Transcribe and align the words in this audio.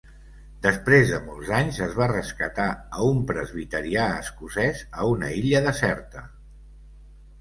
Després 0.61 1.11
de 1.15 1.17
molts 1.25 1.51
anys, 1.57 1.77
es 1.89 1.93
va 1.99 2.07
rescatar 2.11 2.67
a 2.77 3.03
un 3.09 3.21
presbiterià 3.33 4.07
escocès 4.25 4.83
a 4.91 5.07
una 5.15 5.31
illa 5.43 5.63
deserta. 5.71 6.25